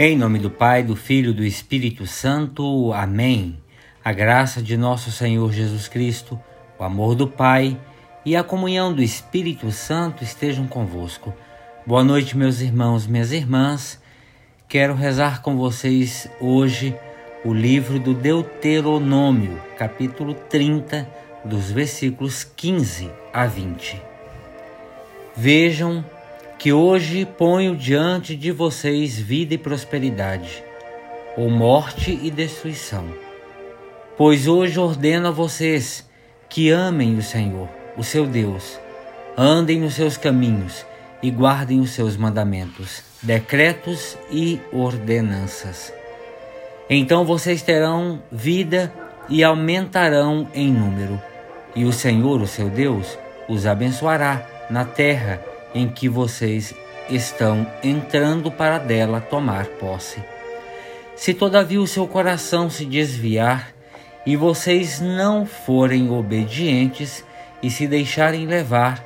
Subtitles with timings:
[0.00, 2.92] Em nome do Pai, do Filho e do Espírito Santo.
[2.92, 3.58] Amém.
[4.04, 6.38] A graça de nosso Senhor Jesus Cristo,
[6.78, 7.76] o amor do Pai
[8.24, 11.34] e a comunhão do Espírito Santo estejam convosco.
[11.84, 14.00] Boa noite, meus irmãos, minhas irmãs.
[14.68, 16.94] Quero rezar com vocês hoje
[17.44, 21.08] o livro do Deuteronômio, capítulo 30,
[21.44, 24.00] dos versículos 15 a 20.
[25.34, 26.04] Vejam
[26.58, 30.64] que hoje ponho diante de vocês vida e prosperidade,
[31.36, 33.06] ou morte e destruição.
[34.16, 36.04] Pois hoje ordeno a vocês
[36.48, 38.76] que amem o Senhor, o seu Deus,
[39.36, 40.84] andem nos seus caminhos
[41.22, 45.92] e guardem os seus mandamentos, decretos e ordenanças.
[46.90, 48.92] Então vocês terão vida
[49.28, 51.22] e aumentarão em número,
[51.76, 53.16] e o Senhor, o seu Deus,
[53.48, 55.40] os abençoará na terra
[55.74, 56.74] em que vocês
[57.10, 60.22] estão entrando para dela tomar posse.
[61.16, 63.72] Se todavia o seu coração se desviar
[64.24, 67.24] e vocês não forem obedientes
[67.62, 69.04] e se deixarem levar,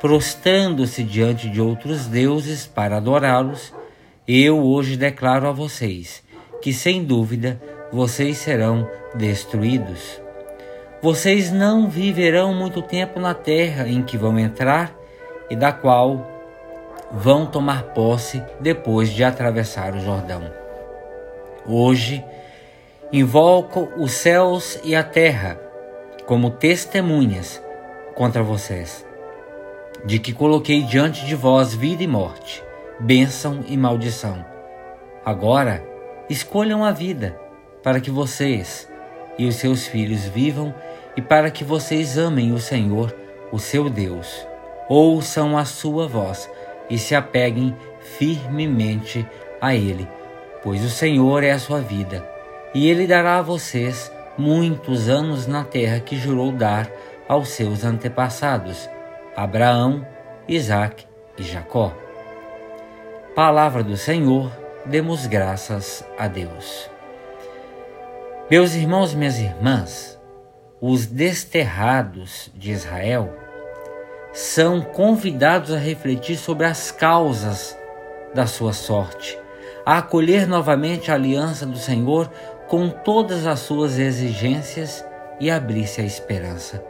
[0.00, 3.72] prostrando-se diante de outros deuses para adorá-los,
[4.26, 6.22] eu hoje declaro a vocês
[6.60, 7.60] que, sem dúvida,
[7.92, 10.20] vocês serão destruídos.
[11.00, 14.94] Vocês não viverão muito tempo na terra em que vão entrar
[15.50, 16.34] e da qual
[17.10, 20.42] vão tomar posse depois de atravessar o Jordão.
[21.66, 22.24] Hoje,
[23.12, 25.58] invoco os céus e a terra
[26.26, 27.62] como testemunhas
[28.14, 29.06] contra vocês,
[30.04, 32.62] de que coloquei diante de vós vida e morte,
[32.98, 34.44] bênção e maldição.
[35.24, 35.84] Agora,
[36.28, 37.38] escolham a vida,
[37.82, 38.88] para que vocês
[39.38, 40.74] e os seus filhos vivam
[41.16, 43.14] e para que vocês amem o Senhor,
[43.52, 44.46] o seu Deus
[44.88, 46.50] ouçam a sua voz
[46.88, 47.76] e se apeguem
[48.18, 49.26] firmemente
[49.60, 50.08] a Ele,
[50.62, 52.28] pois o Senhor é a sua vida,
[52.74, 56.90] e Ele dará a vocês muitos anos na terra que jurou dar
[57.28, 58.88] aos seus antepassados,
[59.36, 60.06] Abraão,
[60.46, 61.06] Isaque
[61.38, 61.92] e Jacó.
[63.34, 64.52] Palavra do Senhor,
[64.84, 66.90] demos graças a Deus.
[68.50, 70.20] Meus irmãos, minhas irmãs,
[70.80, 73.43] os desterrados de Israel
[74.34, 77.78] são convidados a refletir sobre as causas
[78.34, 79.38] da sua sorte,
[79.86, 82.28] a acolher novamente a aliança do Senhor
[82.66, 85.04] com todas as suas exigências
[85.38, 86.82] e abrir-se à esperança.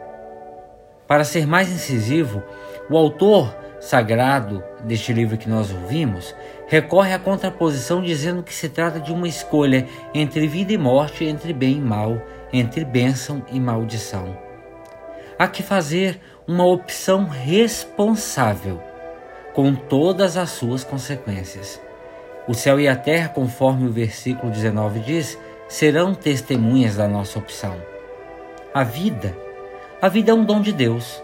[1.07, 2.41] Para ser mais incisivo,
[2.89, 6.35] o autor sagrado deste livro que nós ouvimos
[6.67, 11.53] recorre à contraposição dizendo que se trata de uma escolha entre vida e morte, entre
[11.53, 12.19] bem e mal,
[12.51, 14.35] entre bênção e maldição.
[15.37, 18.79] Há que fazer uma opção responsável,
[19.53, 21.81] com todas as suas consequências.
[22.47, 27.75] O céu e a terra, conforme o versículo 19 diz, serão testemunhas da nossa opção.
[28.71, 29.35] A vida,
[29.99, 31.23] a vida é um dom de Deus,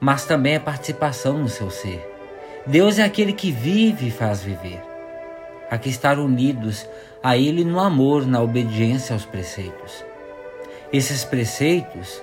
[0.00, 2.10] mas também é participação no seu ser.
[2.66, 4.82] Deus é aquele que vive e faz viver.
[5.70, 6.88] Há que estar unidos
[7.22, 10.02] a Ele no amor, na obediência aos preceitos.
[10.90, 12.22] Esses preceitos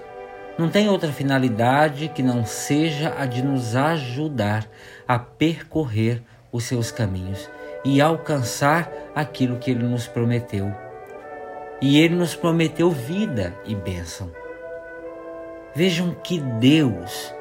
[0.57, 4.67] não tem outra finalidade que não seja a de nos ajudar
[5.07, 6.21] a percorrer
[6.51, 7.49] os seus caminhos
[7.83, 10.73] e alcançar aquilo que ele nos prometeu.
[11.81, 14.31] E ele nos prometeu vida e bênção.
[15.75, 17.33] Vejam que Deus,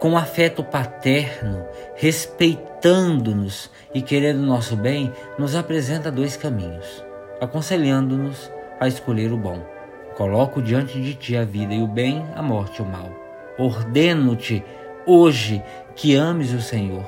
[0.00, 1.64] com afeto paterno,
[1.94, 7.04] respeitando-nos e querendo nosso bem, nos apresenta dois caminhos,
[7.40, 8.50] aconselhando-nos
[8.80, 9.75] a escolher o bom.
[10.16, 13.10] Coloco diante de ti a vida e o bem, a morte e o mal.
[13.58, 14.64] Ordeno-te
[15.04, 15.62] hoje
[15.94, 17.04] que ames o Senhor,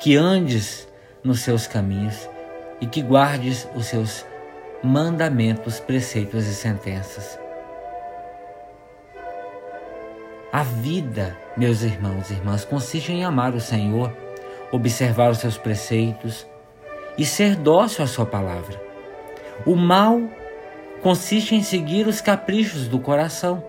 [0.00, 0.88] que andes
[1.22, 2.28] nos seus caminhos
[2.80, 4.26] e que guardes os seus
[4.82, 7.38] mandamentos, preceitos e sentenças.
[10.52, 14.12] A vida, meus irmãos e irmãs, consiste em amar o Senhor,
[14.72, 16.44] observar os seus preceitos
[17.16, 18.80] e ser dócil à sua palavra.
[19.64, 20.20] O mal
[21.04, 23.62] consiste em seguir os caprichos do coração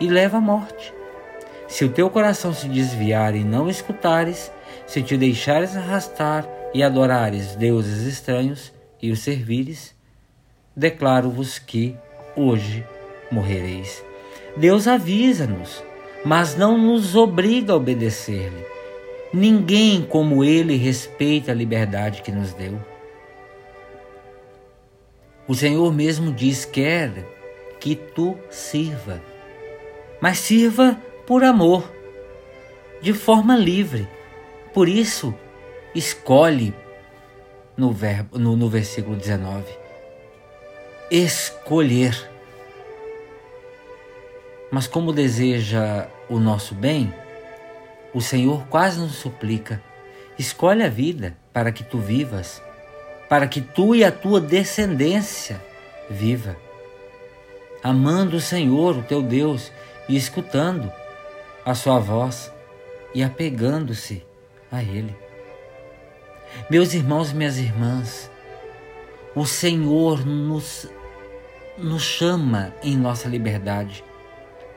[0.00, 0.92] e leva à morte.
[1.68, 4.50] Se o teu coração se desviar e não escutares,
[4.88, 9.94] se te deixares arrastar e adorares deuses estranhos e os servires,
[10.76, 11.96] declaro-vos que
[12.34, 12.84] hoje
[13.30, 14.04] morrereis.
[14.56, 15.80] Deus avisa-nos,
[16.24, 18.66] mas não nos obriga a obedecer-lhe.
[19.32, 22.91] Ninguém como ele respeita a liberdade que nos deu.
[25.46, 27.10] O Senhor mesmo diz: quer
[27.80, 29.20] que tu sirva,
[30.20, 31.90] mas sirva por amor,
[33.00, 34.08] de forma livre.
[34.72, 35.34] Por isso,
[35.94, 36.74] escolhe
[37.76, 39.64] no, verbo, no, no versículo 19.
[41.10, 42.30] Escolher.
[44.70, 47.12] Mas como deseja o nosso bem,
[48.14, 49.82] o Senhor quase nos suplica:
[50.38, 52.62] escolhe a vida para que tu vivas,
[53.32, 55.58] para que tu e a tua descendência
[56.10, 56.54] viva,
[57.82, 59.72] amando o Senhor, o teu Deus,
[60.06, 60.92] e escutando
[61.64, 62.52] a sua voz
[63.14, 64.22] e apegando-se
[64.70, 65.16] a Ele.
[66.68, 68.30] Meus irmãos e minhas irmãs,
[69.34, 70.86] o Senhor nos,
[71.78, 74.04] nos chama em nossa liberdade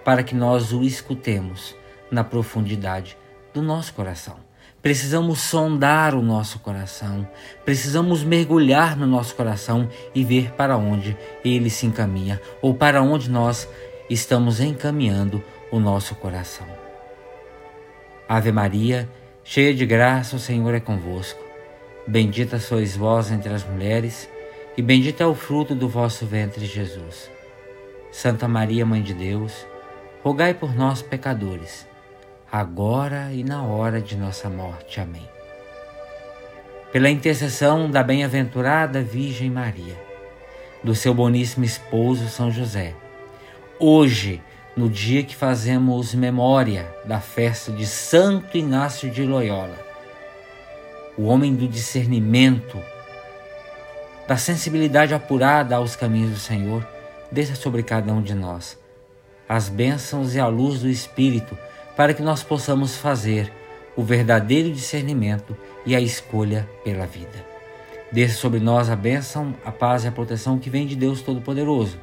[0.05, 1.75] para que nós o escutemos
[2.09, 3.17] na profundidade
[3.53, 4.44] do nosso coração.
[4.85, 7.27] Precisamos sondar o nosso coração,
[7.65, 13.27] precisamos mergulhar no nosso coração e ver para onde ele se encaminha ou para onde
[13.27, 13.67] nós
[14.07, 16.67] estamos encaminhando o nosso coração.
[18.29, 19.09] Ave Maria,
[19.43, 21.43] cheia de graça, o Senhor é convosco.
[22.05, 24.29] Bendita sois vós entre as mulheres,
[24.77, 27.31] e bendito é o fruto do vosso ventre, Jesus.
[28.11, 29.65] Santa Maria, Mãe de Deus,
[30.21, 31.87] rogai por nós, pecadores,
[32.51, 34.99] agora e na hora de nossa morte.
[34.99, 35.27] Amém.
[36.91, 39.95] Pela intercessão da bem-aventurada Virgem Maria,
[40.83, 42.95] do seu boníssimo esposo São José,
[43.79, 44.41] hoje,
[44.77, 49.77] no dia que fazemos memória da festa de Santo Inácio de Loyola,
[51.17, 52.81] o homem do discernimento,
[54.27, 56.87] da sensibilidade apurada aos caminhos do Senhor,
[57.31, 58.77] desça sobre cada um de nós
[59.47, 61.57] as bênçãos e a luz do Espírito,
[61.95, 63.51] para que nós possamos fazer
[63.95, 65.55] o verdadeiro discernimento
[65.85, 67.45] e a escolha pela vida.
[68.11, 71.99] Desça sobre nós a bênção, a paz e a proteção que vem de Deus Todo-Poderoso,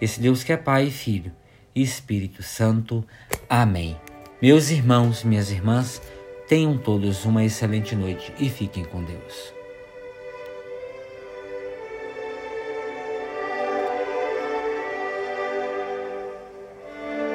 [0.00, 1.32] esse Deus que é Pai e Filho
[1.74, 3.04] e Espírito Santo.
[3.48, 3.96] Amém.
[4.40, 6.00] Meus irmãos, minhas irmãs,
[6.48, 9.63] tenham todos uma excelente noite e fiquem com Deus.